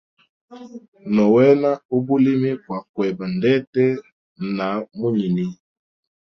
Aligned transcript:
No 1.13 1.25
wena 1.33 1.71
ubulimi 1.95 2.51
kwa 2.63 2.79
kweba 2.93 3.25
ndete 3.37 3.83
na 4.57 4.67
munyini. 4.97 5.47